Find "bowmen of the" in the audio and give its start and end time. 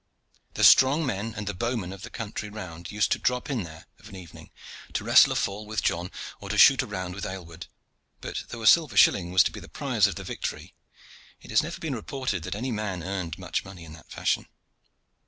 1.53-2.09